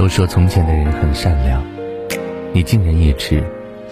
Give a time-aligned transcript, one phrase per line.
[0.00, 1.62] 都说从前的人很善良，
[2.54, 3.44] 你敬人一尺，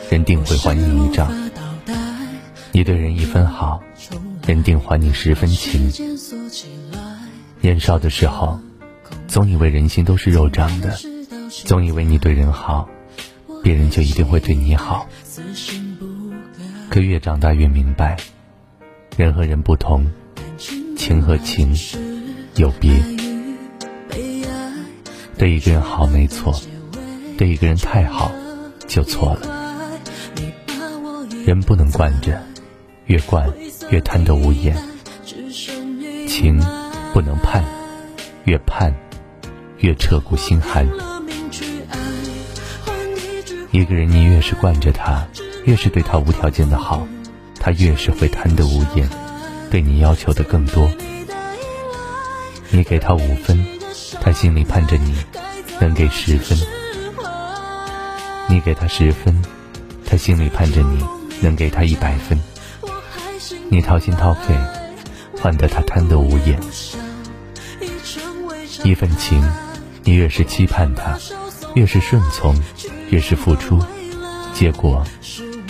[0.08, 1.26] 人定会还你一丈；
[2.72, 3.82] 你对人一分好，
[4.46, 5.92] 人定还你十分情。
[7.60, 8.58] 年少的时候，
[9.26, 10.96] 总以为人心都是肉长的，
[11.66, 12.88] 总以为你对人好，
[13.62, 15.06] 别人就一定会对你好。
[16.88, 18.16] 可越长大越明白，
[19.18, 20.06] 人和人不同，
[20.96, 21.76] 情和情
[22.54, 22.94] 有别。
[25.38, 26.60] 对一个人好没错，
[27.36, 28.32] 对一个人太好
[28.88, 30.00] 就错了。
[31.46, 32.42] 人不能惯着，
[33.06, 33.48] 越惯
[33.90, 34.74] 越贪得无厌；
[36.26, 36.60] 情
[37.14, 37.64] 不能盼，
[38.44, 38.92] 越盼
[39.78, 40.88] 越彻骨心寒。
[43.70, 45.28] 一个人你越是惯着他，
[45.64, 47.06] 越是对他无条件的好，
[47.60, 49.08] 他越是会贪得无厌，
[49.70, 50.90] 对你要求的更多。
[52.70, 53.77] 你给他五分。
[54.20, 55.14] 他心里盼着你
[55.80, 56.58] 能给十分，
[58.48, 59.42] 你给他十分，
[60.06, 61.04] 他心里盼着你
[61.40, 62.38] 能给他一百分。
[63.70, 64.54] 你掏心掏肺，
[65.40, 66.58] 换得他贪得无厌。
[68.84, 69.42] 一份情，
[70.04, 71.18] 你越是期盼他，
[71.74, 72.54] 越是顺从，
[73.10, 73.78] 越是付出，
[74.54, 75.04] 结果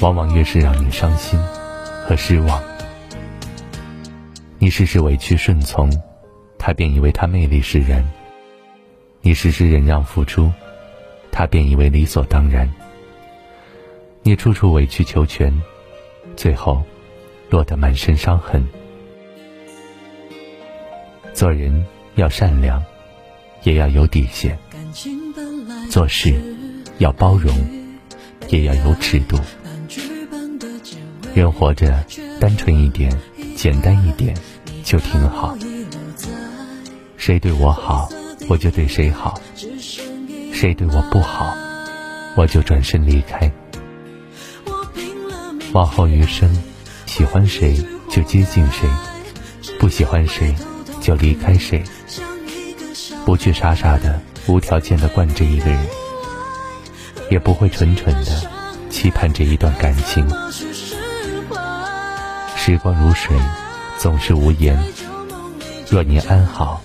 [0.00, 1.38] 往往越是让你伤心
[2.06, 2.62] 和失望。
[4.58, 5.90] 你事事委屈顺从，
[6.58, 8.04] 他便以为他魅力使然。
[9.28, 10.50] 你时时忍让付出，
[11.30, 12.66] 他便以为理所当然；
[14.22, 15.52] 你处处委曲求全，
[16.34, 16.82] 最后
[17.50, 18.66] 落得满身伤痕。
[21.34, 22.82] 做人要善良，
[23.64, 24.56] 也要有底线；
[25.90, 26.32] 做事
[26.96, 27.54] 要包容，
[28.48, 29.38] 也要有尺度。
[31.34, 32.02] 人活着，
[32.40, 33.14] 单纯一点，
[33.54, 34.34] 简单一点，
[34.82, 35.54] 就挺好。
[37.18, 38.08] 谁对我好？
[38.48, 39.38] 我就对谁好，
[40.52, 41.54] 谁对我不好，
[42.34, 43.52] 我就转身离开。
[45.72, 46.50] 往后余生，
[47.04, 47.76] 喜欢谁
[48.08, 48.88] 就接近谁，
[49.78, 50.54] 不喜欢谁
[50.98, 51.84] 就离开谁。
[53.26, 55.86] 不去傻傻的、无条件的惯着一个人，
[57.30, 58.50] 也不会蠢蠢的
[58.88, 60.26] 期盼着一段感情。
[62.56, 63.36] 时光如水，
[63.98, 64.82] 总是无言。
[65.90, 66.82] 若你安好。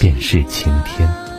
[0.00, 1.29] 便是晴天。